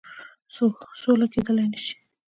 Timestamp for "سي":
1.85-1.93